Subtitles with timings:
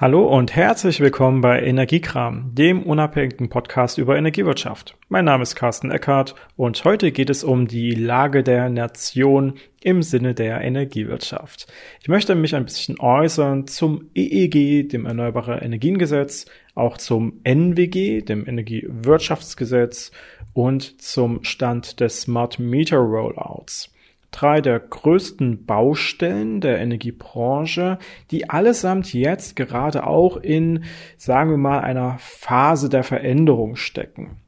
[0.00, 4.96] Hallo und herzlich willkommen bei Energiekram, dem unabhängigen Podcast über Energiewirtschaft.
[5.10, 10.02] Mein Name ist Carsten Eckhardt und heute geht es um die Lage der Nation im
[10.02, 11.70] Sinne der Energiewirtschaft.
[12.00, 18.48] Ich möchte mich ein bisschen äußern zum EEG, dem Erneuerbare Energiengesetz, auch zum NWG, dem
[18.48, 20.12] Energiewirtschaftsgesetz
[20.54, 23.92] und zum Stand des Smart Meter Rollouts
[24.30, 27.98] drei der größten Baustellen der Energiebranche,
[28.30, 30.84] die allesamt jetzt gerade auch in,
[31.16, 34.40] sagen wir mal, einer Phase der Veränderung stecken.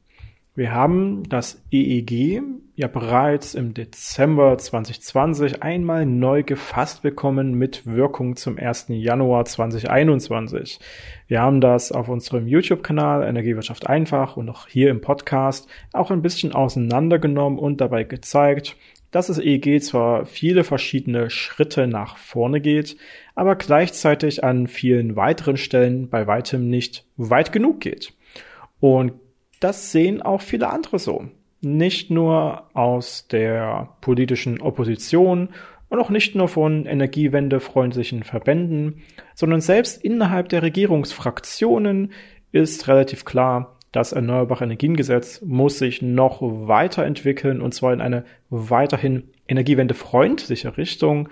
[0.55, 2.43] Wir haben das EEG
[2.75, 8.85] ja bereits im Dezember 2020 einmal neu gefasst bekommen mit Wirkung zum 1.
[8.89, 10.79] Januar 2021.
[11.27, 16.21] Wir haben das auf unserem YouTube-Kanal Energiewirtschaft einfach und auch hier im Podcast auch ein
[16.21, 18.75] bisschen auseinandergenommen und dabei gezeigt,
[19.13, 22.97] dass das EEG zwar viele verschiedene Schritte nach vorne geht,
[23.35, 28.13] aber gleichzeitig an vielen weiteren Stellen bei weitem nicht weit genug geht.
[28.79, 29.13] Und
[29.59, 31.25] das sehen auch viele andere so.
[31.61, 35.49] Nicht nur aus der politischen Opposition
[35.89, 39.03] und auch nicht nur von energiewendefreundlichen Verbänden,
[39.35, 42.11] sondern selbst innerhalb der Regierungsfraktionen
[42.51, 49.29] ist relativ klar, das Erneuerbare Energiengesetz muss sich noch weiterentwickeln und zwar in eine weiterhin
[49.47, 51.29] energiewendefreundliche Richtung.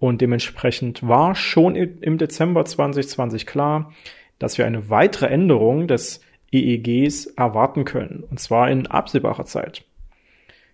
[0.00, 3.92] Und dementsprechend war schon im Dezember 2020 klar,
[4.38, 6.20] dass wir eine weitere Änderung des
[6.50, 9.84] EEGs erwarten können, und zwar in absehbarer Zeit.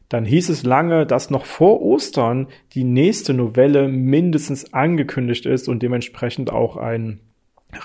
[0.09, 5.83] Dann hieß es lange, dass noch vor Ostern die nächste Novelle mindestens angekündigt ist und
[5.83, 7.19] dementsprechend auch ein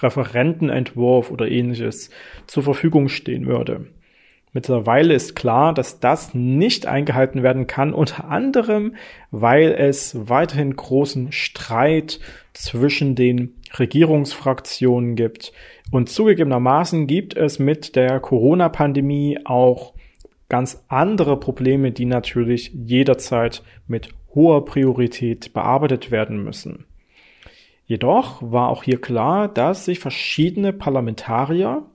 [0.01, 2.09] Referentenentwurf oder ähnliches
[2.47, 3.87] zur Verfügung stehen würde.
[4.51, 8.95] Mittlerweile ist klar, dass das nicht eingehalten werden kann, unter anderem,
[9.29, 12.19] weil es weiterhin großen Streit
[12.53, 15.53] zwischen den Regierungsfraktionen gibt.
[15.91, 19.93] Und zugegebenermaßen gibt es mit der Corona-Pandemie auch
[20.49, 26.85] ganz andere Probleme, die natürlich jederzeit mit hoher Priorität bearbeitet werden müssen.
[27.89, 31.87] Jedoch war auch hier klar, dass sich verschiedene Parlamentarier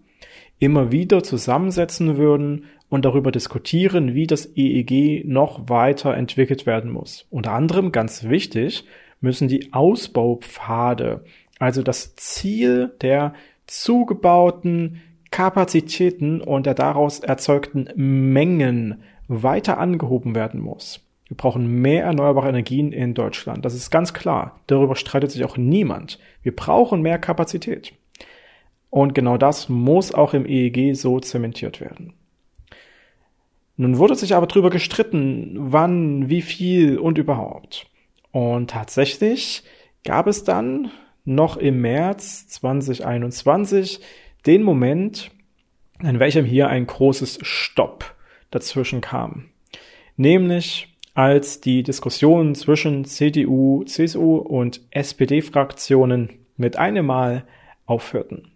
[0.58, 7.28] immer wieder zusammensetzen würden und darüber diskutieren, wie das EEG noch weiter entwickelt werden muss.
[7.30, 8.84] Unter anderem ganz wichtig
[9.20, 11.24] müssen die Ausbaupfade,
[11.60, 13.34] also das Ziel der
[13.68, 15.00] zugebauten
[15.30, 21.03] Kapazitäten und der daraus erzeugten Mengen weiter angehoben werden muss.
[21.26, 23.64] Wir brauchen mehr erneuerbare Energien in Deutschland.
[23.64, 24.60] Das ist ganz klar.
[24.66, 26.18] Darüber streitet sich auch niemand.
[26.42, 27.94] Wir brauchen mehr Kapazität.
[28.90, 32.12] Und genau das muss auch im EEG so zementiert werden.
[33.76, 37.86] Nun wurde sich aber darüber gestritten, wann, wie viel und überhaupt.
[38.30, 39.64] Und tatsächlich
[40.04, 40.90] gab es dann
[41.24, 44.00] noch im März 2021
[44.46, 45.30] den Moment,
[46.02, 48.14] in welchem hier ein großes Stopp
[48.50, 49.46] dazwischen kam.
[50.16, 57.44] Nämlich als die Diskussionen zwischen CDU, CSU und SPD-Fraktionen mit einem Mal
[57.86, 58.52] aufhörten.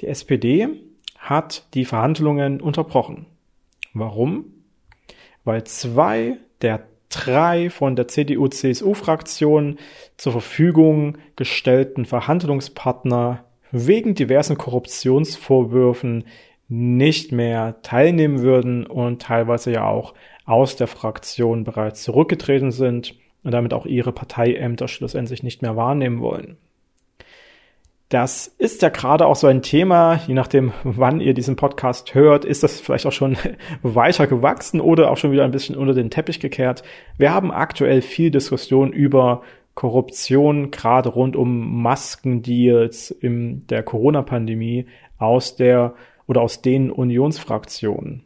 [0.00, 0.68] Die SPD
[1.18, 3.26] hat die Verhandlungen unterbrochen.
[3.94, 4.46] Warum?
[5.44, 9.78] Weil zwei der drei von der CDU-CSU-Fraktion
[10.16, 16.24] zur Verfügung gestellten Verhandlungspartner wegen diversen Korruptionsvorwürfen
[16.68, 20.14] nicht mehr teilnehmen würden und teilweise ja auch
[20.48, 23.14] aus der Fraktion bereits zurückgetreten sind
[23.44, 26.56] und damit auch ihre Parteiämter schlussendlich nicht mehr wahrnehmen wollen.
[28.08, 32.46] Das ist ja gerade auch so ein Thema, je nachdem, wann ihr diesen Podcast hört,
[32.46, 33.36] ist das vielleicht auch schon
[33.82, 36.82] weiter gewachsen oder auch schon wieder ein bisschen unter den Teppich gekehrt.
[37.18, 39.42] Wir haben aktuell viel Diskussion über
[39.74, 44.86] Korruption, gerade rund um Maskendeals in der Corona-Pandemie
[45.18, 45.92] aus der
[46.26, 48.24] oder aus den Unionsfraktionen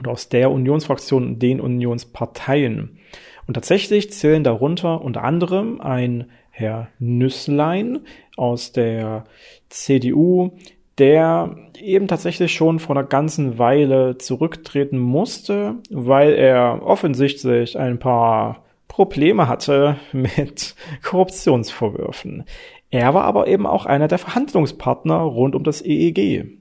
[0.00, 2.98] oder aus der Unionsfraktion und den Unionsparteien.
[3.46, 8.00] Und tatsächlich zählen darunter unter anderem ein Herr Nüsslein
[8.36, 9.24] aus der
[9.68, 10.52] CDU,
[10.98, 18.64] der eben tatsächlich schon vor einer ganzen Weile zurücktreten musste, weil er offensichtlich ein paar
[18.86, 22.44] Probleme hatte mit Korruptionsvorwürfen.
[22.90, 26.58] Er war aber eben auch einer der Verhandlungspartner rund um das EEG.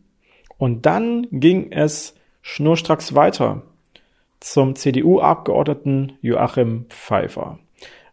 [0.58, 3.64] Und dann ging es schnurstracks weiter
[4.40, 7.60] zum CDU-Abgeordneten Joachim Pfeiffer.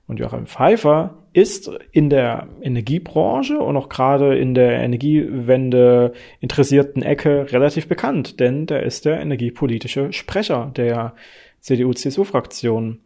[0.08, 7.52] Und Joachim Pfeiffer ist in der Energiebranche und auch gerade in der Energiewende interessierten Ecke
[7.52, 11.14] relativ bekannt, denn der ist der energiepolitische Sprecher der
[11.60, 13.00] CDU-CSU-Fraktion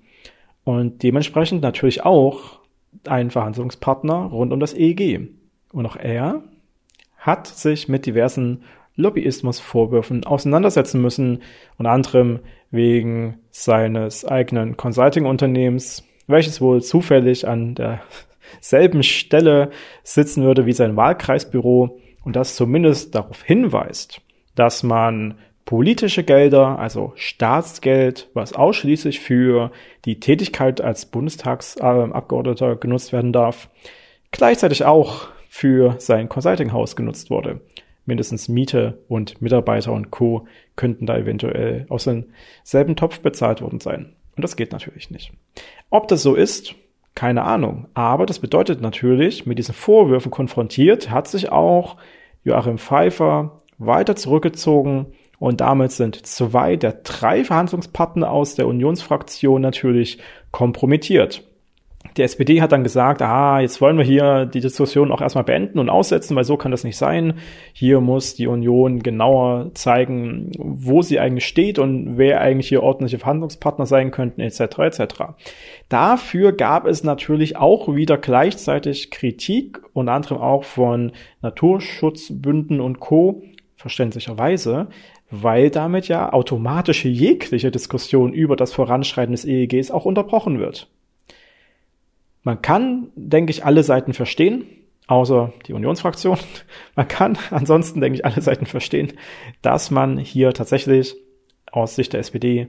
[0.64, 2.60] und dementsprechend natürlich auch
[3.06, 5.30] ein Verhandlungspartner rund um das EEG.
[5.72, 6.44] Und auch er
[7.16, 8.64] hat sich mit diversen
[9.00, 11.42] Lobbyismusvorwürfen auseinandersetzen müssen,
[11.78, 19.70] unter anderem wegen seines eigenen Consulting-Unternehmens, welches wohl zufällig an derselben Stelle
[20.02, 24.20] sitzen würde wie sein Wahlkreisbüro und das zumindest darauf hinweist,
[24.54, 29.70] dass man politische Gelder, also Staatsgeld, was ausschließlich für
[30.04, 33.68] die Tätigkeit als Bundestagsabgeordneter genutzt werden darf,
[34.32, 37.60] gleichzeitig auch für sein Consultinghaus genutzt wurde.
[38.10, 40.48] Mindestens Miete und Mitarbeiter und Co.
[40.74, 44.16] könnten da eventuell aus demselben Topf bezahlt worden sein.
[44.34, 45.32] Und das geht natürlich nicht.
[45.90, 46.74] Ob das so ist,
[47.14, 47.86] keine Ahnung.
[47.94, 51.98] Aber das bedeutet natürlich, mit diesen Vorwürfen konfrontiert, hat sich auch
[52.42, 60.18] Joachim Pfeiffer weiter zurückgezogen und damit sind zwei der drei Verhandlungspartner aus der Unionsfraktion natürlich
[60.50, 61.44] kompromittiert.
[62.16, 65.78] Die SPD hat dann gesagt, ah, jetzt wollen wir hier die Diskussion auch erstmal beenden
[65.78, 67.34] und aussetzen, weil so kann das nicht sein.
[67.72, 73.18] Hier muss die Union genauer zeigen, wo sie eigentlich steht und wer eigentlich hier ordentliche
[73.18, 74.60] Verhandlungspartner sein könnten, etc.
[74.60, 75.02] etc.
[75.88, 83.42] Dafür gab es natürlich auch wieder gleichzeitig Kritik, unter anderem auch von Naturschutzbünden und Co.
[83.76, 84.88] verständlicherweise,
[85.30, 90.88] weil damit ja automatisch jegliche Diskussion über das Voranschreiten des EEGs auch unterbrochen wird.
[92.42, 94.64] Man kann, denke ich, alle Seiten verstehen,
[95.06, 96.38] außer die Unionsfraktion.
[96.96, 99.12] Man kann ansonsten, denke ich, alle Seiten verstehen,
[99.62, 101.16] dass man hier tatsächlich
[101.70, 102.68] aus Sicht der SPD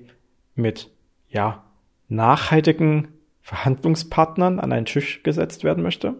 [0.56, 0.90] mit,
[1.30, 1.64] ja,
[2.10, 3.08] nachhaltigen
[3.42, 6.16] Verhandlungspartnern an einen Tisch gesetzt werden möchte.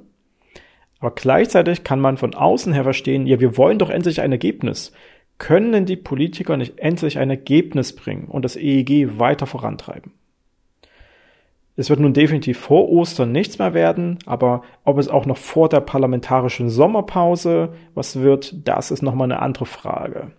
[1.00, 4.92] Aber gleichzeitig kann man von außen her verstehen, ja, wir wollen doch endlich ein Ergebnis.
[5.38, 10.14] Können die Politiker nicht endlich ein Ergebnis bringen und das EEG weiter vorantreiben?
[11.82, 15.68] Es wird nun definitiv vor Ostern nichts mehr werden, aber ob es auch noch vor
[15.68, 20.32] der parlamentarischen Sommerpause was wird, das ist nochmal eine andere Frage.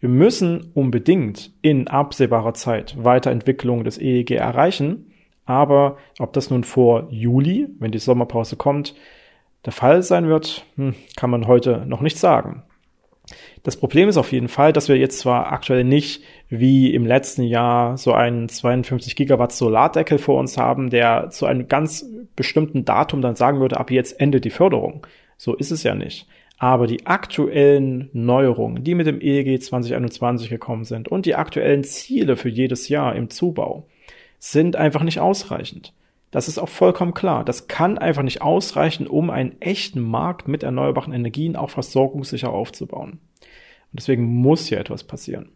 [0.00, 5.12] Wir müssen unbedingt in absehbarer Zeit Weiterentwicklung des EEG erreichen,
[5.44, 8.96] aber ob das nun vor Juli, wenn die Sommerpause kommt,
[9.66, 12.64] der Fall sein wird, hm, kann man heute noch nicht sagen.
[13.62, 17.42] Das Problem ist auf jeden Fall, dass wir jetzt zwar aktuell nicht wie im letzten
[17.42, 23.20] Jahr so einen 52 Gigawatt Solardeckel vor uns haben, der zu einem ganz bestimmten Datum
[23.20, 25.06] dann sagen würde, ab jetzt endet die Förderung.
[25.36, 26.26] So ist es ja nicht.
[26.58, 32.36] Aber die aktuellen Neuerungen, die mit dem EEG 2021 gekommen sind und die aktuellen Ziele
[32.36, 33.86] für jedes Jahr im Zubau,
[34.38, 35.92] sind einfach nicht ausreichend.
[36.30, 37.44] Das ist auch vollkommen klar.
[37.44, 43.12] Das kann einfach nicht ausreichen, um einen echten Markt mit erneuerbaren Energien auch versorgungssicher aufzubauen.
[43.12, 45.50] Und deswegen muss hier etwas passieren.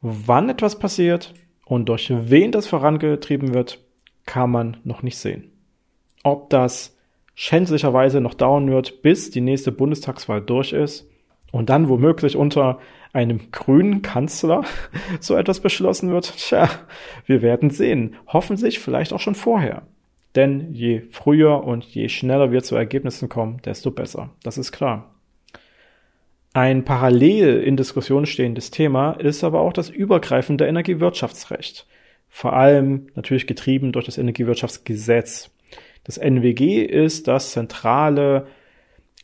[0.00, 1.34] Wann etwas passiert
[1.64, 3.80] und durch wen das vorangetrieben wird,
[4.26, 5.50] kann man noch nicht sehen.
[6.22, 6.96] Ob das
[7.34, 11.10] schändlicherweise noch dauern wird, bis die nächste Bundestagswahl durch ist
[11.52, 12.78] und dann womöglich unter
[13.14, 14.64] einem grünen Kanzler
[15.20, 16.68] so etwas beschlossen wird, tja,
[17.24, 18.16] wir werden sehen.
[18.26, 19.82] Hoffentlich vielleicht auch schon vorher.
[20.34, 24.30] Denn je früher und je schneller wir zu Ergebnissen kommen, desto besser.
[24.42, 25.14] Das ist klar.
[26.52, 31.86] Ein parallel in Diskussion stehendes Thema ist aber auch das übergreifende Energiewirtschaftsrecht.
[32.28, 35.50] Vor allem natürlich getrieben durch das Energiewirtschaftsgesetz.
[36.02, 38.46] Das NWG ist das zentrale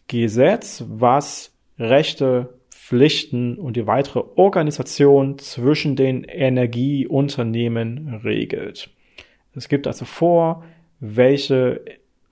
[0.06, 2.59] Gesetz, was Rechte,
[2.90, 8.90] Pflichten und die weitere Organisation zwischen den Energieunternehmen regelt.
[9.54, 10.64] Es gibt also vor,
[10.98, 11.82] welche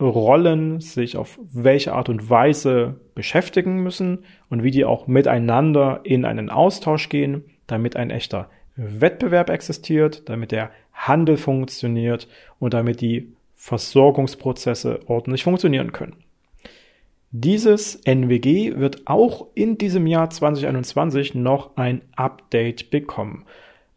[0.00, 6.24] Rollen sich auf welche Art und Weise beschäftigen müssen und wie die auch miteinander in
[6.24, 12.26] einen Austausch gehen, damit ein echter Wettbewerb existiert, damit der Handel funktioniert
[12.58, 16.16] und damit die Versorgungsprozesse ordentlich funktionieren können.
[17.30, 23.44] Dieses NWG wird auch in diesem Jahr 2021 noch ein Update bekommen.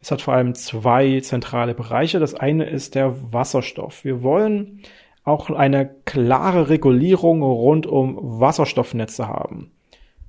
[0.02, 2.20] Es hat vor allem zwei zentrale Bereiche.
[2.20, 4.04] Das eine ist der Wasserstoff.
[4.04, 4.82] Wir wollen
[5.24, 9.72] auch eine klare Regulierung rund um Wasserstoffnetze haben.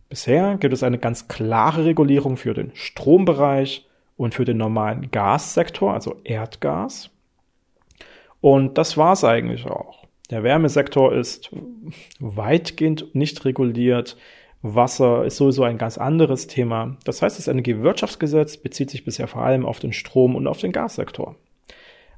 [0.09, 5.93] Bisher gibt es eine ganz klare Regulierung für den Strombereich und für den normalen Gassektor,
[5.93, 7.11] also Erdgas.
[8.41, 10.07] Und das war's eigentlich auch.
[10.33, 11.51] Der Wärmesektor ist
[12.19, 14.17] weitgehend nicht reguliert.
[14.63, 16.97] Wasser ist sowieso ein ganz anderes Thema.
[17.05, 20.73] Das heißt, das Energiewirtschaftsgesetz bezieht sich bisher vor allem auf den Strom- und auf den
[20.73, 21.37] Gassektor.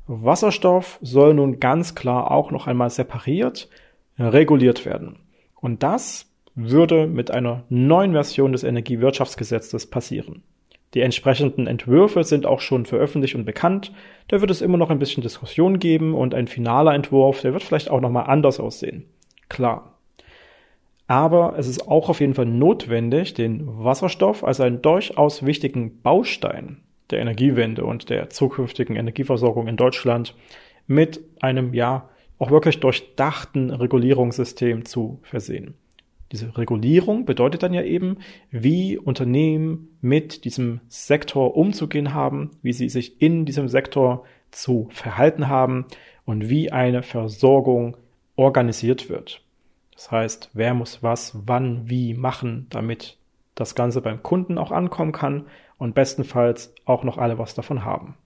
[0.07, 3.69] Wasserstoff soll nun ganz klar auch noch einmal separiert
[4.17, 5.17] reguliert werden.
[5.57, 10.45] Und das würde mit einer neuen Version des Energiewirtschaftsgesetzes passieren.
[10.95, 13.93] Die entsprechenden Entwürfe sind auch schon veröffentlicht und bekannt.
[14.29, 17.65] Da wird es immer noch ein bisschen Diskussion geben und ein finaler Entwurf, der wird
[17.65, 19.05] vielleicht auch nochmal anders aussehen.
[19.49, 19.99] Klar.
[21.07, 26.79] Aber es ist auch auf jeden Fall notwendig, den Wasserstoff als einen durchaus wichtigen Baustein
[27.11, 30.35] der Energiewende und der zukünftigen Energieversorgung in Deutschland
[30.87, 32.09] mit einem, ja,
[32.39, 35.75] auch wirklich durchdachten Regulierungssystem zu versehen.
[36.33, 38.19] Diese Regulierung bedeutet dann ja eben,
[38.51, 45.49] wie Unternehmen mit diesem Sektor umzugehen haben, wie sie sich in diesem Sektor zu verhalten
[45.49, 45.87] haben
[46.25, 47.97] und wie eine Versorgung
[48.37, 49.43] organisiert wird.
[49.95, 53.17] Das heißt, wer muss was, wann, wie machen, damit
[53.55, 55.47] das Ganze beim Kunden auch ankommen kann
[55.79, 58.17] und bestenfalls auch noch alle was davon haben.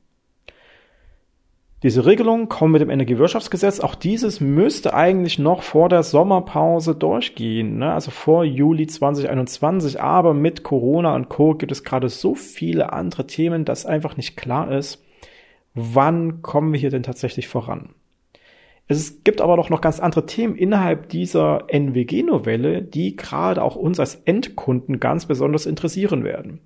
[1.85, 3.78] Diese Regelungen kommen mit dem Energiewirtschaftsgesetz.
[3.78, 7.92] Auch dieses müsste eigentlich noch vor der Sommerpause durchgehen, ne?
[7.92, 10.00] also vor Juli 2021.
[10.00, 11.54] Aber mit Corona und Co.
[11.54, 15.04] gibt es gerade so viele andere Themen, dass einfach nicht klar ist,
[15.75, 17.90] wann kommen wir hier denn tatsächlich voran.
[18.88, 24.00] Es gibt aber doch noch ganz andere Themen innerhalb dieser NWG-Novelle, die gerade auch uns
[24.00, 26.61] als Endkunden ganz besonders interessieren werden.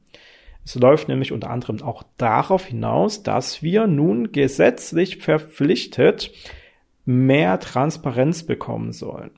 [0.64, 6.32] Es läuft nämlich unter anderem auch darauf hinaus, dass wir nun gesetzlich verpflichtet
[7.04, 9.30] mehr Transparenz bekommen sollen.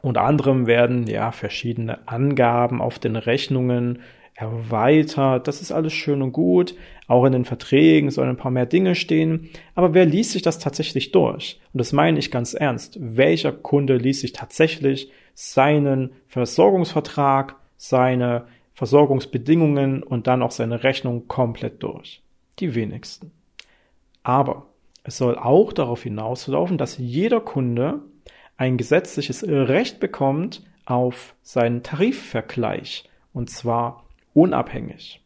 [0.00, 4.00] Unter anderem werden ja verschiedene Angaben auf den Rechnungen
[4.34, 5.48] erweitert.
[5.48, 6.76] Das ist alles schön und gut.
[7.08, 9.50] Auch in den Verträgen sollen ein paar mehr Dinge stehen.
[9.74, 11.60] Aber wer liest sich das tatsächlich durch?
[11.72, 12.98] Und das meine ich ganz ernst.
[13.00, 18.46] Welcher Kunde liest sich tatsächlich seinen Versorgungsvertrag, seine
[18.78, 22.22] Versorgungsbedingungen und dann auch seine Rechnung komplett durch.
[22.60, 23.32] Die wenigsten.
[24.22, 24.66] Aber
[25.02, 28.02] es soll auch darauf hinauslaufen, dass jeder Kunde
[28.56, 35.24] ein gesetzliches Recht bekommt auf seinen Tarifvergleich und zwar unabhängig.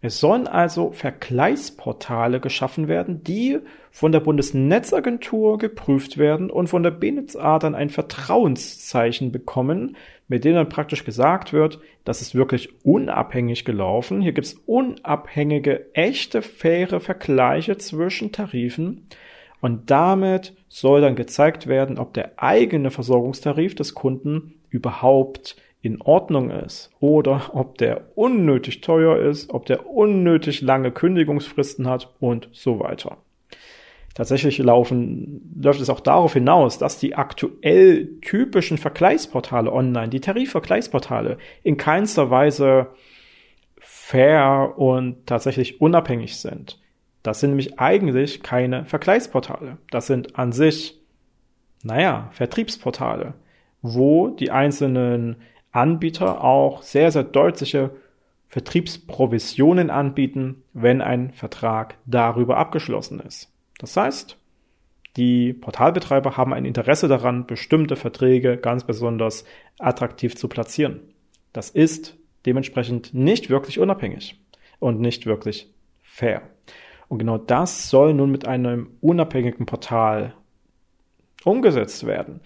[0.00, 3.60] Es sollen also Vergleichsportale geschaffen werden, die
[3.92, 9.96] von der Bundesnetzagentur geprüft werden und von der BNetzA dann ein Vertrauenszeichen bekommen,
[10.28, 14.20] mit dann praktisch gesagt wird, das ist wirklich unabhängig gelaufen.
[14.20, 19.08] Hier gibt es unabhängige, echte, faire Vergleiche zwischen Tarifen
[19.60, 26.50] und damit soll dann gezeigt werden, ob der eigene Versorgungstarif des Kunden überhaupt in Ordnung
[26.50, 32.80] ist oder ob der unnötig teuer ist, ob der unnötig lange Kündigungsfristen hat und so
[32.80, 33.18] weiter.
[34.18, 41.38] Tatsächlich laufen, läuft es auch darauf hinaus, dass die aktuell typischen Vergleichsportale online, die Tarifvergleichsportale,
[41.62, 42.88] in keinster Weise
[43.78, 46.80] fair und tatsächlich unabhängig sind.
[47.22, 49.78] Das sind nämlich eigentlich keine Vergleichsportale.
[49.92, 51.00] Das sind an sich,
[51.84, 53.34] naja, Vertriebsportale,
[53.82, 55.36] wo die einzelnen
[55.70, 57.90] Anbieter auch sehr, sehr deutliche
[58.48, 63.52] Vertriebsprovisionen anbieten, wenn ein Vertrag darüber abgeschlossen ist.
[63.78, 64.36] Das heißt,
[65.16, 69.44] die Portalbetreiber haben ein Interesse daran, bestimmte Verträge ganz besonders
[69.78, 71.00] attraktiv zu platzieren.
[71.52, 72.16] Das ist
[72.46, 74.40] dementsprechend nicht wirklich unabhängig
[74.78, 76.42] und nicht wirklich fair.
[77.08, 80.34] Und genau das soll nun mit einem unabhängigen Portal
[81.44, 82.40] umgesetzt werden.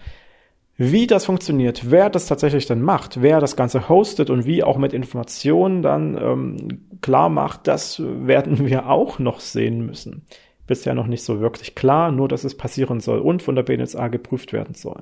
[0.75, 4.77] Wie das funktioniert, wer das tatsächlich dann macht, wer das Ganze hostet und wie auch
[4.77, 10.25] mit Informationen dann ähm, klar macht, das werden wir auch noch sehen müssen.
[10.67, 14.07] Bisher noch nicht so wirklich klar, nur dass es passieren soll und von der BNSA
[14.07, 15.01] geprüft werden soll.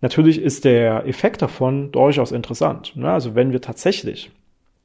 [0.00, 2.94] Natürlich ist der Effekt davon durchaus interessant.
[2.96, 3.10] Ne?
[3.10, 4.30] Also wenn wir tatsächlich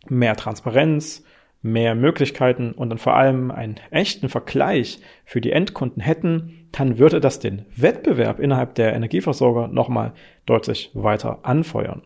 [0.08, 1.24] mehr Transparenz,
[1.62, 7.20] mehr Möglichkeiten und dann vor allem einen echten Vergleich für die Endkunden hätten, dann würde
[7.20, 10.14] das den Wettbewerb innerhalb der Energieversorger nochmal
[10.46, 12.02] deutlich weiter anfeuern.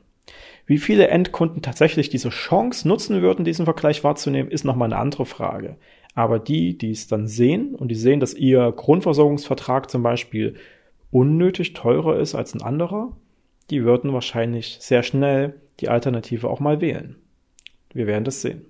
[0.66, 5.26] Wie viele Endkunden tatsächlich diese Chance nutzen würden, diesen Vergleich wahrzunehmen, ist nochmal eine andere
[5.26, 5.78] Frage.
[6.15, 10.55] Aber die, die es dann sehen und die sehen, dass ihr Grundversorgungsvertrag zum Beispiel
[11.12, 13.12] unnötig teurer ist als ein anderer,
[13.69, 17.17] die würden wahrscheinlich sehr schnell die Alternative auch mal wählen.
[17.93, 18.65] Wir werden das sehen.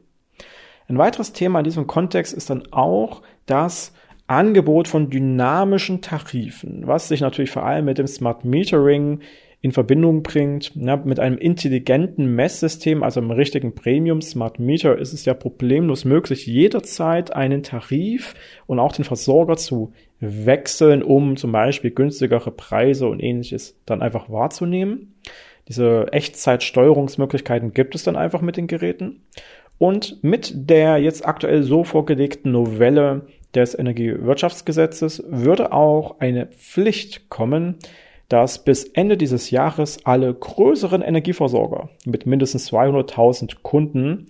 [0.88, 3.94] Ein weiteres Thema in diesem Kontext ist dann auch das
[4.28, 9.22] Angebot von dynamischen Tarifen, was sich natürlich vor allem mit dem Smart Metering
[9.66, 10.74] in Verbindung bringt.
[10.76, 16.06] Ja, mit einem intelligenten Messsystem, also einem richtigen Premium Smart Meter, ist es ja problemlos
[16.06, 18.36] möglich, jederzeit einen Tarif
[18.68, 24.30] und auch den Versorger zu wechseln, um zum Beispiel günstigere Preise und ähnliches dann einfach
[24.30, 25.16] wahrzunehmen.
[25.68, 29.24] Diese Echtzeitsteuerungsmöglichkeiten gibt es dann einfach mit den Geräten.
[29.80, 37.80] Und mit der jetzt aktuell so vorgelegten Novelle des Energiewirtschaftsgesetzes würde auch eine Pflicht kommen,
[38.30, 44.28] dass bis Ende dieses Jahres alle größeren Energieversorger mit mindestens 200.000 Kunden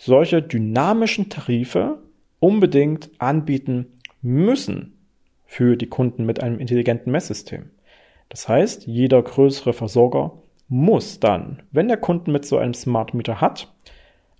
[0.00, 1.98] solche dynamischen Tarife
[2.40, 3.86] unbedingt anbieten
[4.20, 4.98] müssen
[5.46, 7.70] für die Kunden mit einem intelligenten Messsystem.
[8.28, 10.32] Das heißt, jeder größere Versorger
[10.68, 13.72] muss dann, wenn der Kunden mit so einem Smart Meter hat,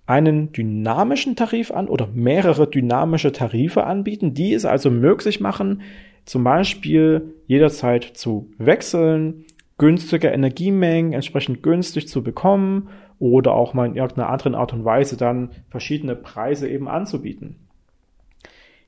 [0.07, 5.81] einen dynamischen Tarif an oder mehrere dynamische Tarife anbieten, die es also möglich machen,
[6.25, 9.45] zum Beispiel jederzeit zu wechseln,
[9.77, 12.89] günstige Energiemengen entsprechend günstig zu bekommen
[13.19, 17.57] oder auch mal in irgendeiner anderen Art und Weise dann verschiedene Preise eben anzubieten.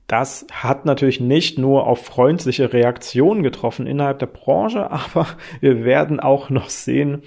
[0.08, 5.28] Das hat natürlich nicht nur auf freundliche Reaktionen getroffen innerhalb der Branche, aber
[5.60, 7.24] wir werden auch noch sehen,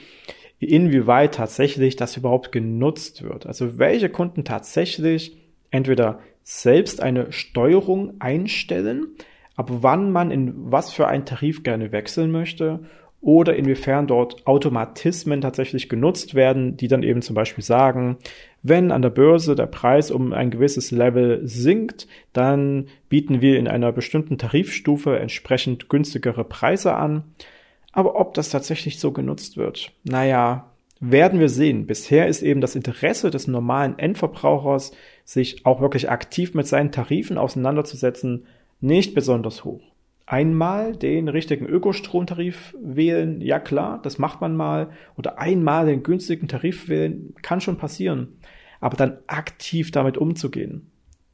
[0.58, 3.46] inwieweit tatsächlich das überhaupt genutzt wird.
[3.46, 5.36] Also welche Kunden tatsächlich
[5.70, 9.08] entweder selbst eine Steuerung einstellen,
[9.60, 12.80] ab wann man in was für einen Tarif gerne wechseln möchte
[13.20, 18.16] oder inwiefern dort Automatismen tatsächlich genutzt werden, die dann eben zum Beispiel sagen,
[18.62, 23.68] wenn an der Börse der Preis um ein gewisses Level sinkt, dann bieten wir in
[23.68, 27.24] einer bestimmten Tarifstufe entsprechend günstigere Preise an.
[27.92, 31.86] Aber ob das tatsächlich so genutzt wird, naja, werden wir sehen.
[31.86, 34.92] Bisher ist eben das Interesse des normalen Endverbrauchers,
[35.26, 38.46] sich auch wirklich aktiv mit seinen Tarifen auseinanderzusetzen,
[38.80, 39.82] nicht besonders hoch.
[40.26, 44.90] Einmal den richtigen Ökostromtarif wählen, ja klar, das macht man mal.
[45.16, 48.38] Oder einmal den günstigen Tarif wählen, kann schon passieren.
[48.80, 50.90] Aber dann aktiv damit umzugehen,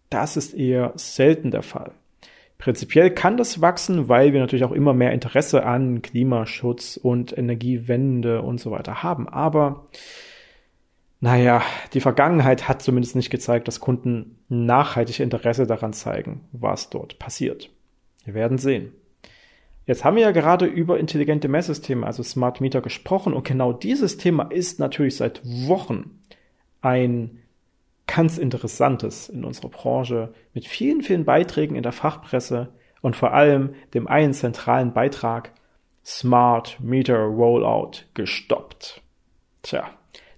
[0.08, 1.92] das ist eher selten der Fall.
[2.58, 8.40] Prinzipiell kann das wachsen, weil wir natürlich auch immer mehr Interesse an Klimaschutz und Energiewende
[8.40, 9.28] und so weiter haben.
[9.28, 9.88] Aber
[11.20, 11.62] naja,
[11.94, 17.70] die Vergangenheit hat zumindest nicht gezeigt, dass Kunden nachhaltig Interesse daran zeigen, was dort passiert.
[18.24, 18.92] Wir werden sehen.
[19.86, 24.16] Jetzt haben wir ja gerade über intelligente Messsysteme, also Smart Meter gesprochen und genau dieses
[24.16, 26.22] Thema ist natürlich seit Wochen
[26.80, 27.38] ein
[28.06, 32.68] ganz interessantes in unserer Branche mit vielen, vielen Beiträgen in der Fachpresse
[33.00, 35.52] und vor allem dem einen zentralen Beitrag
[36.04, 39.02] Smart Meter Rollout gestoppt.
[39.62, 39.90] Tja,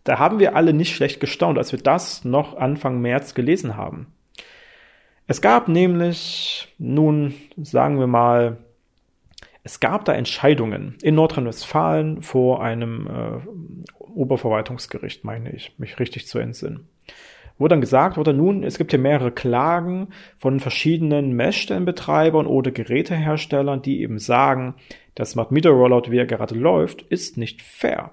[0.08, 4.06] da haben wir alle nicht schlecht gestaunt, als wir das noch Anfang März gelesen haben.
[5.26, 8.56] Es gab nämlich, nun sagen wir mal,
[9.64, 16.38] es gab da Entscheidungen in Nordrhein-Westfalen vor einem äh, Oberverwaltungsgericht, meine ich, mich richtig zu
[16.38, 16.88] entsinnen
[17.60, 23.82] wo dann gesagt wurde, nun, es gibt hier mehrere Klagen von verschiedenen Messstellenbetreibern oder Geräteherstellern,
[23.82, 24.76] die eben sagen,
[25.16, 28.12] das Smart Meter Rollout, wie er gerade läuft, ist nicht fair.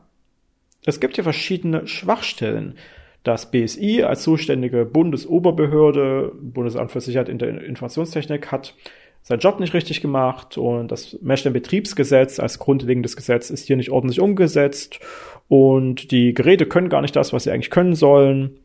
[0.86, 2.78] Es gibt hier verschiedene Schwachstellen.
[3.24, 8.76] Das BSI als zuständige Bundesoberbehörde, Bundesamt für Sicherheit in der Informationstechnik, hat
[9.24, 14.20] seinen Job nicht richtig gemacht und das Messstellenbetriebsgesetz als grundlegendes Gesetz ist hier nicht ordentlich
[14.20, 15.00] umgesetzt
[15.48, 18.60] und die Geräte können gar nicht das, was sie eigentlich können sollen.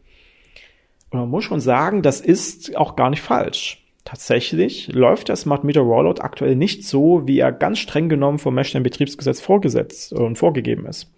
[1.09, 3.83] Und man muss schon sagen, das ist auch gar nicht falsch.
[4.05, 8.55] Tatsächlich läuft der Smart Meter Rollout aktuell nicht so, wie er ganz streng genommen vom
[8.55, 11.11] Messstellenbetriebsgesetz vorgesetzt und vorgegeben ist.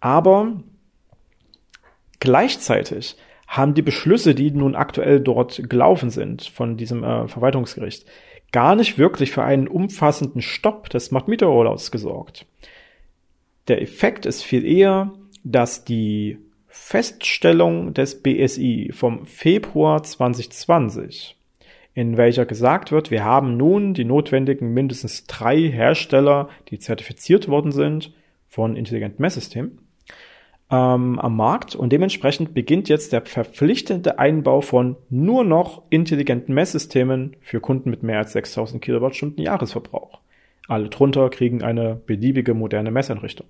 [0.00, 0.60] Aber
[2.20, 8.06] gleichzeitig haben die Beschlüsse, die nun aktuell dort gelaufen sind von diesem äh, Verwaltungsgericht,
[8.52, 12.46] gar nicht wirklich für einen umfassenden Stopp des Smart Meter Rollouts gesorgt.
[13.68, 15.12] Der Effekt ist viel eher,
[15.44, 21.36] dass die Feststellung des BSI vom Februar 2020,
[21.94, 27.72] in welcher gesagt wird, wir haben nun die notwendigen mindestens drei Hersteller, die zertifiziert worden
[27.72, 28.12] sind
[28.46, 29.78] von intelligenten Messsystemen,
[30.70, 37.36] ähm, am Markt und dementsprechend beginnt jetzt der verpflichtende Einbau von nur noch intelligenten Messsystemen
[37.40, 40.20] für Kunden mit mehr als 6000 Kilowattstunden Jahresverbrauch.
[40.66, 43.46] Alle drunter kriegen eine beliebige moderne Messeinrichtung.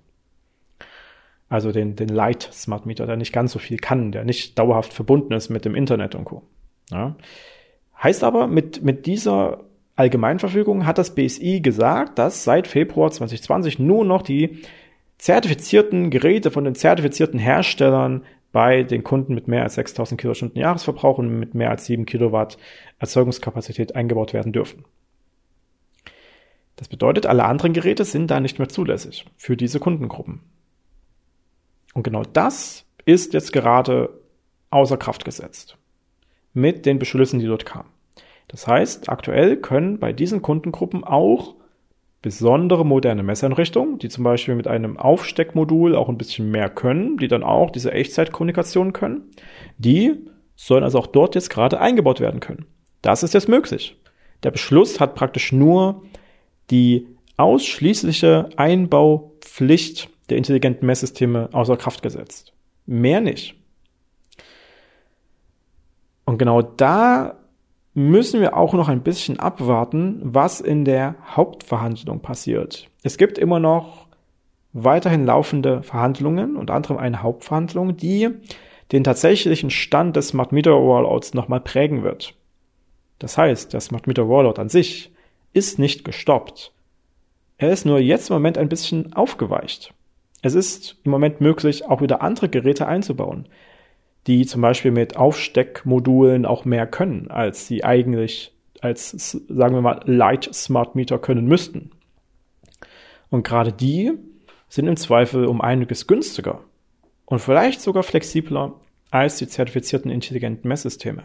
[1.49, 4.93] Also den, den Light Smart Meter, der nicht ganz so viel kann, der nicht dauerhaft
[4.93, 6.43] verbunden ist mit dem Internet und Co.
[6.89, 7.15] Ja.
[8.01, 9.65] Heißt aber, mit, mit dieser
[9.97, 14.61] Allgemeinverfügung hat das BSI gesagt, dass seit Februar 2020 nur noch die
[15.19, 21.19] zertifizierten Geräte von den zertifizierten Herstellern bei den Kunden mit mehr als 6000 Kilowattstunden Jahresverbrauch
[21.19, 22.57] und mit mehr als 7 Kilowatt
[22.97, 24.85] Erzeugungskapazität eingebaut werden dürfen.
[26.77, 30.39] Das bedeutet, alle anderen Geräte sind da nicht mehr zulässig für diese Kundengruppen.
[31.93, 34.09] Und genau das ist jetzt gerade
[34.69, 35.77] außer Kraft gesetzt.
[36.53, 37.89] Mit den Beschlüssen, die dort kamen.
[38.47, 41.55] Das heißt, aktuell können bei diesen Kundengruppen auch
[42.21, 47.27] besondere moderne Messeinrichtungen, die zum Beispiel mit einem Aufsteckmodul auch ein bisschen mehr können, die
[47.27, 49.31] dann auch diese Echtzeitkommunikation können,
[49.77, 50.15] die
[50.55, 52.65] sollen also auch dort jetzt gerade eingebaut werden können.
[53.01, 53.95] Das ist jetzt möglich.
[54.43, 56.03] Der Beschluss hat praktisch nur
[56.69, 62.53] die ausschließliche Einbaupflicht der intelligenten Messsysteme außer Kraft gesetzt.
[62.85, 63.55] Mehr nicht.
[66.25, 67.39] Und genau da
[67.93, 72.87] müssen wir auch noch ein bisschen abwarten, was in der Hauptverhandlung passiert.
[73.03, 74.07] Es gibt immer noch
[74.73, 78.29] weiterhin laufende Verhandlungen, unter anderem eine Hauptverhandlung, die
[78.91, 82.35] den tatsächlichen Stand des Smart Meter Rollouts nochmal prägen wird.
[83.19, 85.11] Das heißt, der Smart Meter Rollout an sich
[85.53, 86.71] ist nicht gestoppt.
[87.57, 89.93] Er ist nur jetzt im Moment ein bisschen aufgeweicht.
[90.41, 93.47] Es ist im Moment möglich, auch wieder andere Geräte einzubauen,
[94.27, 100.01] die zum Beispiel mit Aufsteckmodulen auch mehr können, als sie eigentlich als, sagen wir mal,
[100.05, 101.91] Light Smart Meter können müssten.
[103.29, 104.13] Und gerade die
[104.69, 106.61] sind im Zweifel um einiges günstiger
[107.25, 108.73] und vielleicht sogar flexibler
[109.11, 111.23] als die zertifizierten intelligenten Messsysteme.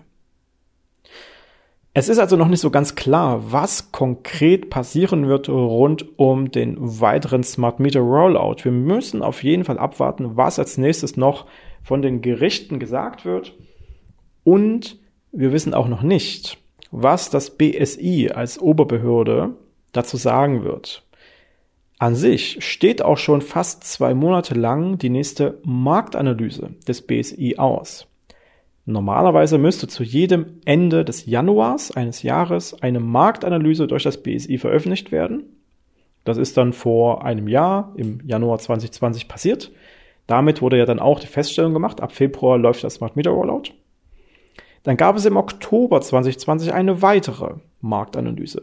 [1.96, 6.76] Es ist also noch nicht so ganz klar, was konkret passieren wird rund um den
[6.80, 8.64] weiteren Smart Meter Rollout.
[8.64, 11.46] Wir müssen auf jeden Fall abwarten, was als nächstes noch
[11.85, 13.55] von den Gerichten gesagt wird.
[14.42, 14.99] Und
[15.31, 16.59] wir wissen auch noch nicht,
[16.90, 19.55] was das BSI als Oberbehörde
[19.92, 21.05] dazu sagen wird.
[21.99, 28.09] An sich steht auch schon fast zwei Monate lang die nächste Marktanalyse des BSI aus.
[28.87, 35.12] Normalerweise müsste zu jedem Ende des Januars eines Jahres eine Marktanalyse durch das BSI veröffentlicht
[35.12, 35.44] werden.
[36.25, 39.70] Das ist dann vor einem Jahr, im Januar 2020 passiert.
[40.26, 43.72] Damit wurde ja dann auch die Feststellung gemacht, ab Februar läuft das Smart Meter Rollout.
[44.82, 48.62] Dann gab es im Oktober 2020 eine weitere Marktanalyse,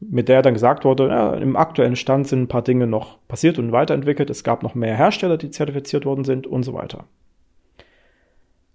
[0.00, 3.58] mit der dann gesagt wurde, ja, im aktuellen Stand sind ein paar Dinge noch passiert
[3.58, 7.04] und weiterentwickelt, es gab noch mehr Hersteller, die zertifiziert worden sind und so weiter.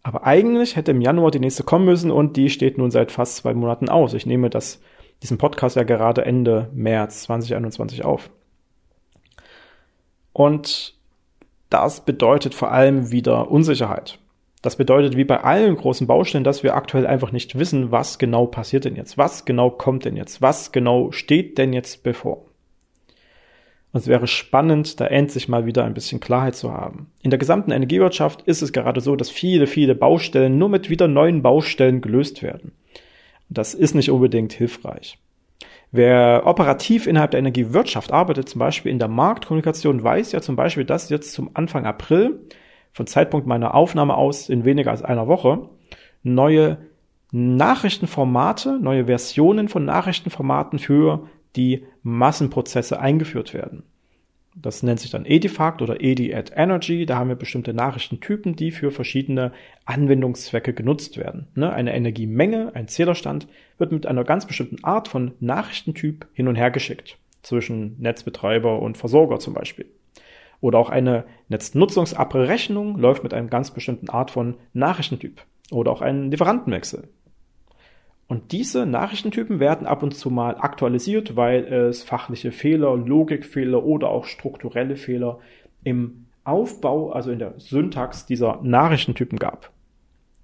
[0.01, 3.35] Aber eigentlich hätte im Januar die nächste kommen müssen und die steht nun seit fast
[3.37, 4.13] zwei Monaten aus.
[4.13, 4.81] Ich nehme das,
[5.21, 8.29] diesen Podcast ja gerade Ende März 2021 auf.
[10.33, 10.98] Und
[11.69, 14.19] das bedeutet vor allem wieder Unsicherheit.
[14.61, 18.45] Das bedeutet, wie bei allen großen Baustellen, dass wir aktuell einfach nicht wissen, was genau
[18.45, 22.45] passiert denn jetzt, was genau kommt denn jetzt, was genau steht denn jetzt bevor.
[23.91, 27.09] Und es wäre spannend, da endlich mal wieder ein bisschen Klarheit zu haben.
[27.21, 31.07] In der gesamten Energiewirtschaft ist es gerade so, dass viele, viele Baustellen nur mit wieder
[31.07, 32.73] neuen Baustellen gelöst werden.
[33.47, 35.17] Das ist nicht unbedingt hilfreich.
[35.91, 40.85] Wer operativ innerhalb der Energiewirtschaft arbeitet, zum Beispiel in der Marktkommunikation, weiß ja zum Beispiel,
[40.85, 42.39] dass jetzt zum Anfang April,
[42.91, 45.69] von Zeitpunkt meiner Aufnahme aus in weniger als einer Woche,
[46.23, 46.77] neue
[47.31, 53.83] Nachrichtenformate, neue Versionen von Nachrichtenformaten für die Massenprozesse eingeführt werden.
[54.55, 57.05] Das nennt sich dann Edifact oder Edi at Energy.
[57.05, 59.51] Da haben wir bestimmte Nachrichtentypen, die für verschiedene
[59.85, 61.47] Anwendungszwecke genutzt werden.
[61.55, 66.55] Ne, eine Energiemenge, ein Zählerstand, wird mit einer ganz bestimmten Art von Nachrichtentyp hin und
[66.55, 67.17] her geschickt.
[67.41, 69.85] Zwischen Netzbetreiber und Versorger zum Beispiel.
[70.61, 75.41] Oder auch eine Netznutzungsabrechnung läuft mit einem ganz bestimmten Art von Nachrichtentyp.
[75.71, 77.07] Oder auch ein Lieferantenwechsel.
[78.29, 84.09] Und diese Nachrichtentypen werden ab und zu mal aktualisiert, weil es fachliche Fehler, Logikfehler oder
[84.09, 85.39] auch strukturelle Fehler
[85.83, 89.71] im Aufbau, also in der Syntax dieser Nachrichtentypen gab.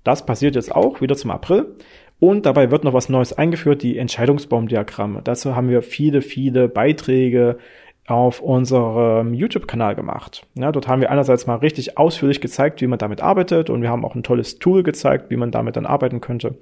[0.03, 1.75] Das passiert jetzt auch wieder zum April.
[2.19, 5.21] Und dabei wird noch was Neues eingeführt, die Entscheidungsbaumdiagramme.
[5.23, 7.59] Dazu haben wir viele, viele Beiträge
[8.07, 10.47] auf unserem YouTube-Kanal gemacht.
[10.55, 13.89] Ja, dort haben wir einerseits mal richtig ausführlich gezeigt, wie man damit arbeitet und wir
[13.89, 16.55] haben auch ein tolles Tool gezeigt, wie man damit dann arbeiten könnte.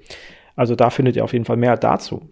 [0.56, 2.28] Also da findet ihr auf jeden Fall mehr dazu.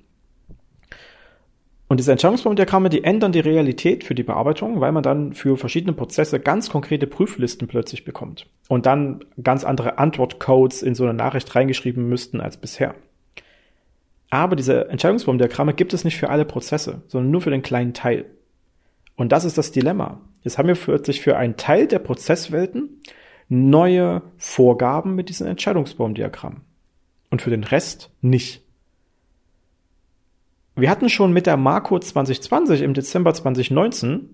[1.92, 5.92] Und diese Entscheidungsbaumdiagramme, die ändern die Realität für die Bearbeitung, weil man dann für verschiedene
[5.92, 11.54] Prozesse ganz konkrete Prüflisten plötzlich bekommt und dann ganz andere Antwortcodes in so eine Nachricht
[11.54, 12.94] reingeschrieben müssten als bisher.
[14.30, 18.24] Aber diese Entscheidungsbaumdiagramme gibt es nicht für alle Prozesse, sondern nur für den kleinen Teil.
[19.14, 20.22] Und das ist das Dilemma.
[20.44, 23.02] Jetzt haben wir plötzlich für einen Teil der Prozesswelten
[23.50, 26.71] neue Vorgaben mit diesen Entscheidungsbaumdiagrammen
[27.32, 28.60] und für den Rest nicht.
[30.76, 34.28] Wir hatten schon mit der Marco 2020 im Dezember 2019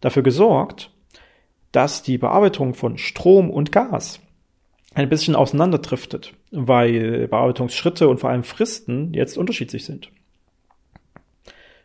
[0.00, 0.90] dafür gesorgt,
[1.72, 4.20] dass die Bearbeitung von Strom und Gas
[4.94, 10.10] ein bisschen auseinanderdriftet, weil Bearbeitungsschritte und vor allem Fristen jetzt unterschiedlich sind.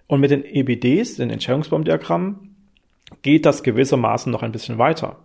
[0.08, 2.56] Und mit den EBDs, den Entscheidungsbaumdiagrammen,
[3.22, 5.20] geht das gewissermaßen noch ein bisschen weiter,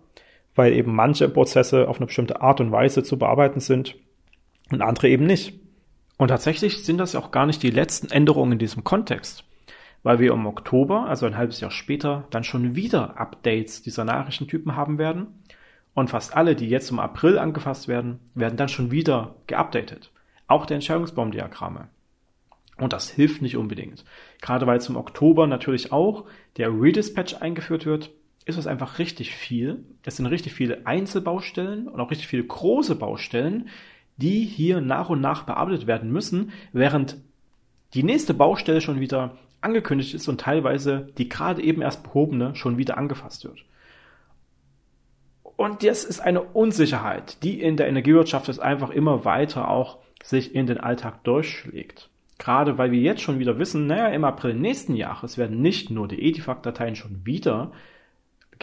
[0.55, 3.97] weil eben manche Prozesse auf eine bestimmte Art und Weise zu bearbeiten sind
[4.73, 5.59] und andere eben nicht.
[6.17, 9.43] Und tatsächlich sind das ja auch gar nicht die letzten Änderungen in diesem Kontext,
[10.03, 14.75] weil wir im Oktober, also ein halbes Jahr später, dann schon wieder Updates dieser Nachrichtentypen
[14.75, 15.27] haben werden.
[15.95, 20.11] Und fast alle, die jetzt im April angefasst werden, werden dann schon wieder geupdatet.
[20.47, 21.87] Auch der Entscheidungsbaumdiagramme.
[22.77, 24.03] Und das hilft nicht unbedingt.
[24.41, 26.25] Gerade weil zum Oktober natürlich auch
[26.57, 28.11] der Redispatch eingeführt wird,
[28.45, 29.83] ist es einfach richtig viel.
[30.03, 33.69] Es sind richtig viele Einzelbaustellen und auch richtig viele große Baustellen,
[34.17, 37.17] die hier nach und nach bearbeitet werden müssen, während
[37.93, 42.77] die nächste Baustelle schon wieder angekündigt ist und teilweise die gerade eben erst behobene schon
[42.77, 43.63] wieder angefasst wird.
[45.55, 50.55] Und das ist eine Unsicherheit, die in der Energiewirtschaft jetzt einfach immer weiter auch sich
[50.55, 52.09] in den Alltag durchschlägt.
[52.39, 56.07] Gerade weil wir jetzt schon wieder wissen, naja, im April nächsten Jahres werden nicht nur
[56.07, 57.71] die Edifact-Dateien schon wieder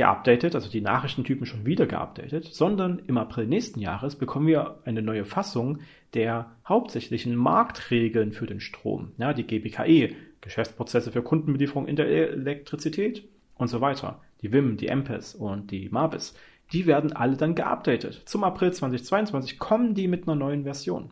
[0.01, 5.03] geupdatet, also die Nachrichtentypen schon wieder geupdatet, sondern im April nächsten Jahres bekommen wir eine
[5.03, 5.81] neue Fassung
[6.15, 9.13] der hauptsächlichen Marktregeln für den Strom.
[9.19, 14.23] Ja, die GBKE, Geschäftsprozesse für Kundenbelieferung in der Elektrizität und so weiter.
[14.41, 16.35] Die WIM, die MPES und die MABIS.
[16.73, 18.23] Die werden alle dann geupdatet.
[18.25, 21.11] Zum April 2022 kommen die mit einer neuen Version.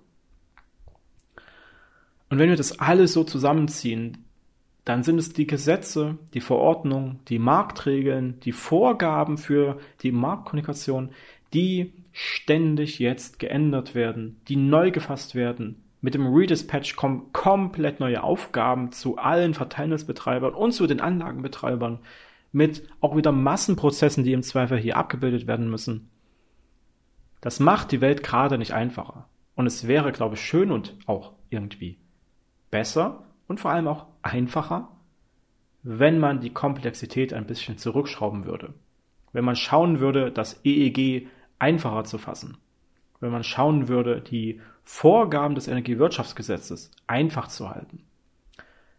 [2.30, 4.24] Und wenn wir das alles so zusammenziehen,
[4.88, 11.10] dann sind es die Gesetze, die Verordnungen, die Marktregeln, die Vorgaben für die Marktkommunikation,
[11.52, 15.84] die ständig jetzt geändert werden, die neu gefasst werden.
[16.00, 21.98] Mit dem Redispatch kommen komplett neue Aufgaben zu allen Verteilnetzbetreibern und zu den Anlagenbetreibern,
[22.52, 26.08] mit auch wieder Massenprozessen, die im Zweifel hier abgebildet werden müssen.
[27.42, 29.28] Das macht die Welt gerade nicht einfacher.
[29.54, 31.98] Und es wäre, glaube ich, schön und auch irgendwie
[32.70, 34.88] besser und vor allem auch einfacher,
[35.82, 38.74] wenn man die Komplexität ein bisschen zurückschrauben würde.
[39.32, 41.26] Wenn man schauen würde, das EEG
[41.58, 42.58] einfacher zu fassen.
[43.20, 48.04] Wenn man schauen würde, die Vorgaben des Energiewirtschaftsgesetzes einfach zu halten.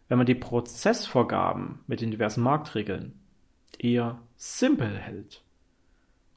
[0.07, 3.13] Wenn man die Prozessvorgaben mit den diversen Marktregeln
[3.77, 5.43] eher simpel hält.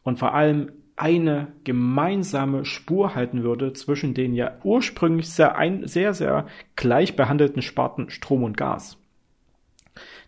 [0.03, 6.15] Und vor allem eine gemeinsame Spur halten würde zwischen den ja ursprünglich sehr, ein, sehr,
[6.15, 8.99] sehr gleich behandelten Sparten Strom und Gas.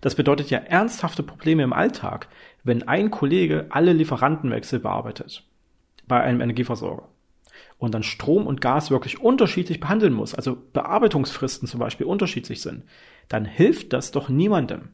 [0.01, 2.27] Das bedeutet ja ernsthafte Probleme im Alltag,
[2.65, 5.45] wenn ein Kollege alle Lieferantenwechsel bearbeitet
[6.09, 7.09] bei einem Energieversorger
[7.79, 12.83] und dann Strom und Gas wirklich unterschiedlich behandeln muss, also Bearbeitungsfristen zum Beispiel unterschiedlich sind,
[13.29, 14.89] dann hilft das doch niemandem.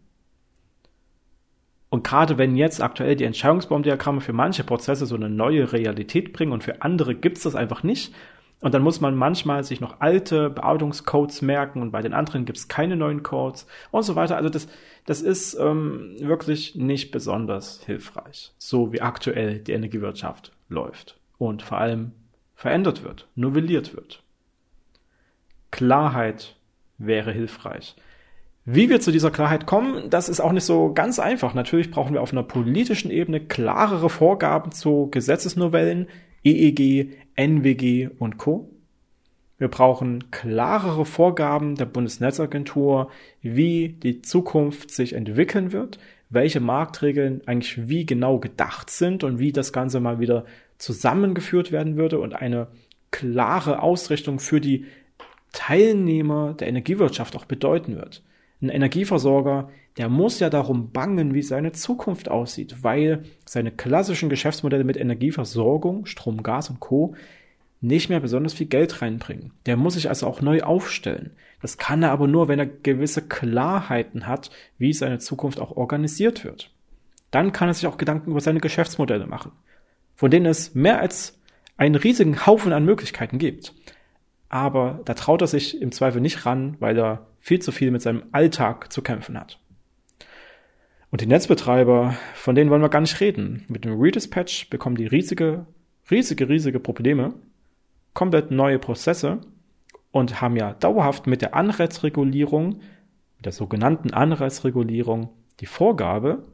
[1.91, 6.53] Und gerade wenn jetzt aktuell die Entscheidungsbaumdiagramme für manche Prozesse so eine neue Realität bringen
[6.53, 8.15] und für andere gibt's das einfach nicht,
[8.61, 12.69] und dann muss man manchmal sich noch alte Bearbeitungscodes merken und bei den anderen gibt's
[12.69, 14.37] keine neuen Codes und so weiter.
[14.37, 14.69] Also das,
[15.07, 21.79] das ist ähm, wirklich nicht besonders hilfreich, so wie aktuell die Energiewirtschaft läuft und vor
[21.79, 22.13] allem
[22.55, 24.23] verändert wird, novelliert wird.
[25.71, 26.57] Klarheit
[26.99, 27.97] wäre hilfreich.
[28.73, 31.55] Wie wir zu dieser Klarheit kommen, das ist auch nicht so ganz einfach.
[31.55, 36.07] Natürlich brauchen wir auf einer politischen Ebene klarere Vorgaben zu Gesetzesnovellen,
[36.45, 38.71] EEG, NWG und Co.
[39.59, 43.11] Wir brauchen klarere Vorgaben der Bundesnetzagentur,
[43.43, 49.51] wie die Zukunft sich entwickeln wird, welche Marktregeln eigentlich wie genau gedacht sind und wie
[49.51, 50.45] das Ganze mal wieder
[50.79, 52.69] zusammengeführt werden würde und eine
[53.11, 54.85] klare Ausrichtung für die
[55.51, 58.23] Teilnehmer der Energiewirtschaft auch bedeuten wird.
[58.63, 64.85] Ein Energieversorger, der muss ja darum bangen, wie seine Zukunft aussieht, weil seine klassischen Geschäftsmodelle
[64.85, 67.15] mit Energieversorgung, Strom, Gas und Co.
[67.81, 69.53] nicht mehr besonders viel Geld reinbringen.
[69.67, 71.31] Der muss sich also auch neu aufstellen.
[71.63, 76.45] Das kann er aber nur, wenn er gewisse Klarheiten hat, wie seine Zukunft auch organisiert
[76.45, 76.71] wird.
[77.31, 79.53] Dann kann er sich auch Gedanken über seine Geschäftsmodelle machen,
[80.15, 81.39] von denen es mehr als
[81.77, 83.73] einen riesigen Haufen an Möglichkeiten gibt.
[84.51, 88.03] Aber da traut er sich im Zweifel nicht ran, weil er viel zu viel mit
[88.03, 89.59] seinem Alltag zu kämpfen hat.
[91.11, 93.65] Und die Netzbetreiber, von denen wollen wir gar nicht reden.
[93.69, 95.67] Mit dem Redispatch bekommen die riesige,
[96.11, 97.35] riesige, riesige Probleme,
[98.15, 99.41] komplett neue Prozesse
[100.13, 102.81] und haben ja dauerhaft mit der Anreizregulierung,
[103.43, 106.45] der sogenannten Anreizregulierung, die Vorgabe,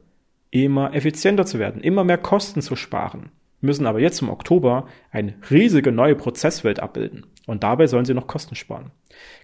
[0.49, 5.35] immer effizienter zu werden, immer mehr Kosten zu sparen müssen aber jetzt im Oktober eine
[5.49, 7.25] riesige neue Prozesswelt abbilden.
[7.45, 8.91] Und dabei sollen sie noch Kosten sparen.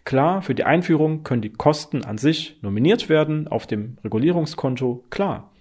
[0.04, 5.52] Klar, für die Einführung können die Kosten an sich nominiert werden auf dem Regulierungskonto, klar.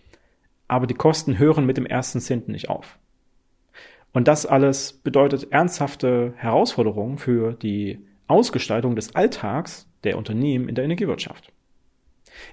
[0.69, 2.99] Aber die Kosten hören mit dem ersten Zehnten nicht auf.
[4.13, 10.85] Und das alles bedeutet ernsthafte Herausforderungen für die Ausgestaltung des Alltags der Unternehmen in der
[10.85, 11.53] Energiewirtschaft.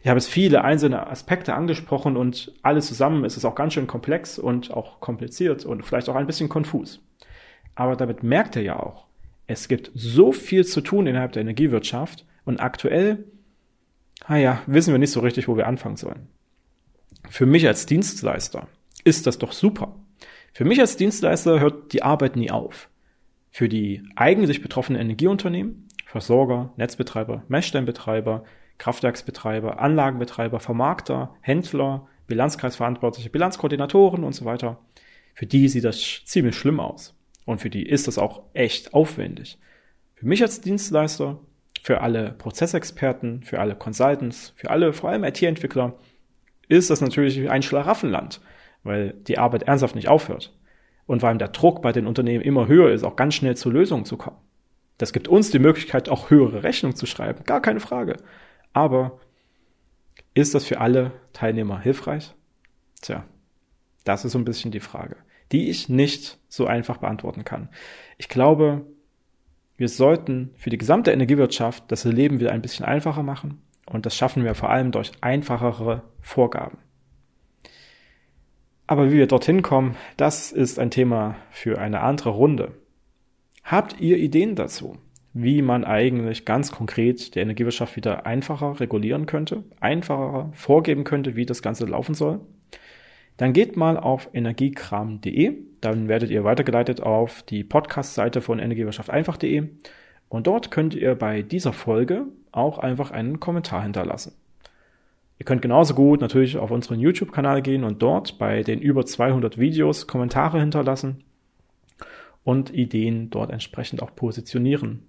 [0.02, 3.88] Ich habe jetzt viele einzelne Aspekte angesprochen und alles zusammen ist es auch ganz schön
[3.88, 7.02] komplex und auch kompliziert und vielleicht auch ein bisschen konfus.
[7.76, 9.08] Aber damit merkt ihr ja auch,
[9.48, 13.26] es gibt so viel zu tun innerhalb der Energiewirtschaft und aktuell,
[14.28, 16.28] naja, wissen wir nicht so richtig, wo wir anfangen sollen.
[17.30, 18.68] Für mich als Dienstleister
[19.04, 19.96] ist das doch super.
[20.54, 22.90] Für mich als Dienstleister hört die Arbeit nie auf.
[23.52, 28.44] Für die eigentlich betroffenen Energieunternehmen, Versorger, Netzbetreiber, Messstellenbetreiber,
[28.80, 34.80] Kraftwerksbetreiber, Anlagenbetreiber, Vermarkter, Händler, Bilanzkreisverantwortliche, Bilanzkoordinatoren und so weiter.
[35.36, 37.16] Für die sieht das ziemlich schlimm aus.
[37.46, 39.60] Und für die ist das auch echt aufwendig.
[40.16, 41.40] Für mich als Dienstleister,
[41.82, 45.98] für alle Prozessexperten, für alle Consultants, für alle, vor allem IT-Entwickler,
[46.68, 48.42] ist das natürlich ein Schlaraffenland,
[48.84, 50.54] weil die Arbeit ernsthaft nicht aufhört.
[51.10, 54.06] und weil der Druck bei den Unternehmen immer höher ist, auch ganz schnell zu Lösungen
[54.06, 54.38] zu kommen.
[55.00, 58.18] Das gibt uns die Möglichkeit, auch höhere Rechnungen zu schreiben, gar keine Frage.
[58.74, 59.20] Aber
[60.34, 62.34] ist das für alle Teilnehmer hilfreich?
[63.02, 63.26] Tja,
[64.04, 65.18] das ist so ein bisschen die Frage,
[65.52, 67.70] die ich nicht so einfach beantworten kann.
[68.18, 68.86] Ich glaube,
[69.78, 74.16] wir sollten für die gesamte Energiewirtschaft das Leben wieder ein bisschen einfacher machen und das
[74.16, 76.78] schaffen wir vor allem durch einfachere Vorgaben.
[78.88, 82.74] Aber wie wir dorthin kommen, das ist ein Thema für eine andere Runde.
[83.64, 84.98] Habt ihr Ideen dazu,
[85.34, 91.46] wie man eigentlich ganz konkret die Energiewirtschaft wieder einfacher regulieren könnte, einfacher vorgeben könnte, wie
[91.46, 92.40] das Ganze laufen soll?
[93.38, 99.70] Dann geht mal auf energiekram.de, dann werdet ihr weitergeleitet auf die Podcast-Seite von Energiewirtschaft einfach.de
[100.28, 104.34] und dort könnt ihr bei dieser Folge auch einfach einen Kommentar hinterlassen.
[105.40, 109.58] Ihr könnt genauso gut natürlich auf unseren YouTube-Kanal gehen und dort bei den über 200
[109.58, 111.24] Videos Kommentare hinterlassen
[112.44, 115.09] und Ideen dort entsprechend auch positionieren.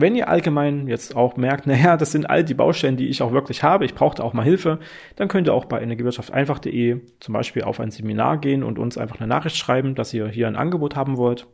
[0.00, 3.32] Wenn ihr allgemein jetzt auch merkt, naja, das sind all die Baustellen, die ich auch
[3.32, 4.78] wirklich habe, ich brauchte auch mal Hilfe,
[5.16, 8.96] dann könnt ihr auch bei Energiewirtschaft einfach.de zum Beispiel auf ein Seminar gehen und uns
[8.96, 11.46] einfach eine Nachricht schreiben, dass ihr hier ein Angebot haben wollt.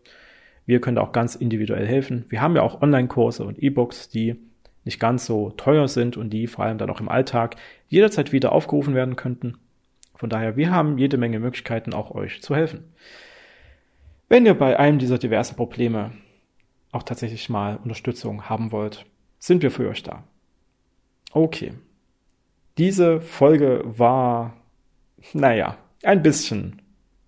[0.65, 2.25] Wir können da auch ganz individuell helfen.
[2.29, 4.37] Wir haben ja auch Online-Kurse und E-Books, die
[4.85, 7.57] nicht ganz so teuer sind und die vor allem dann auch im Alltag
[7.89, 9.59] jederzeit wieder aufgerufen werden könnten.
[10.15, 12.85] Von daher, wir haben jede Menge Möglichkeiten, auch euch zu helfen.
[14.29, 16.13] Wenn ihr bei einem dieser diversen Probleme
[16.93, 19.05] auch tatsächlich mal Unterstützung haben wollt,
[19.39, 20.25] sind wir für euch da.
[21.33, 21.75] Okay.
[22.79, 24.55] Diese Folge war,
[25.33, 26.83] naja, ein bisschen,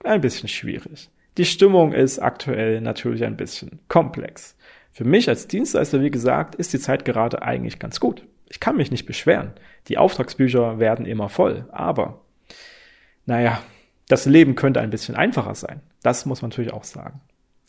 [0.05, 1.11] ein bisschen schwierig.
[1.37, 4.57] Die Stimmung ist aktuell natürlich ein bisschen komplex.
[4.91, 8.27] Für mich als Dienstleister, wie gesagt, ist die Zeit gerade eigentlich ganz gut.
[8.49, 9.53] Ich kann mich nicht beschweren.
[9.89, 12.21] Die Auftragsbücher werden immer voll, aber
[13.27, 13.63] naja,
[14.09, 15.83] das Leben könnte ein bisschen einfacher sein.
[16.03, 17.21] Das muss man natürlich auch sagen.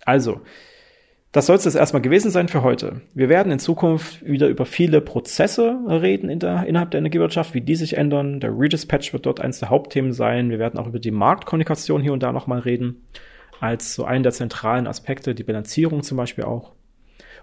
[0.06, 0.42] Also,
[1.32, 3.02] das soll es jetzt erstmal gewesen sein für heute.
[3.14, 7.62] Wir werden in Zukunft wieder über viele Prozesse reden in der, innerhalb der Energiewirtschaft, wie
[7.62, 8.40] die sich ändern.
[8.40, 10.50] Der Redispatch wird dort eines der Hauptthemen sein.
[10.50, 13.06] Wir werden auch über die Marktkommunikation hier und da nochmal reden.
[13.60, 16.72] Als so einen der zentralen Aspekte, die Bilanzierung zum Beispiel auch.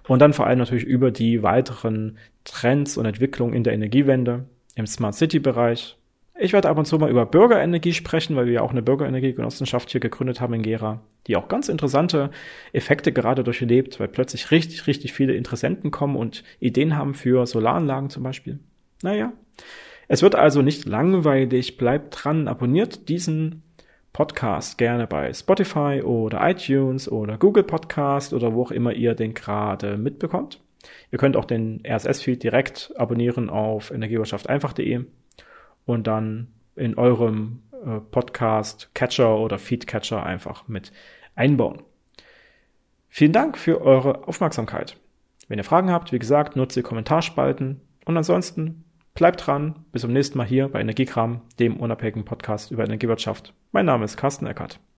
[0.07, 4.45] Und dann vor allem natürlich über die weiteren Trends und Entwicklungen in der Energiewende,
[4.75, 5.97] im Smart City Bereich.
[6.39, 9.89] Ich werde ab und zu mal über Bürgerenergie sprechen, weil wir ja auch eine Bürgerenergiegenossenschaft
[9.89, 12.29] hier gegründet haben in Gera, die auch ganz interessante
[12.73, 18.11] Effekte gerade durchlebt, weil plötzlich richtig, richtig viele Interessenten kommen und Ideen haben für Solaranlagen
[18.11, 18.59] zum Beispiel.
[19.01, 19.33] Naja.
[20.07, 23.63] Es wird also nicht langweilig, bleibt dran, abonniert diesen
[24.13, 29.33] Podcast gerne bei Spotify oder iTunes oder Google Podcast oder wo auch immer ihr den
[29.33, 30.61] gerade mitbekommt.
[31.11, 35.05] Ihr könnt auch den RSS-Feed direkt abonnieren auf energiewirtschafteinfach.de
[35.87, 40.91] und dann in eurem äh, Podcast Catcher oder Feed Catcher einfach mit
[41.33, 41.81] einbauen.
[43.09, 44.97] Vielen Dank für eure Aufmerksamkeit.
[45.47, 48.83] Wenn ihr Fragen habt, wie gesagt, nutzt die Kommentarspalten und ansonsten
[49.17, 53.51] Bleibt dran, bis zum nächsten Mal hier bei Energiekram, dem unabhängigen Podcast über Energiewirtschaft.
[53.71, 54.79] Mein Name ist Carsten Eckert.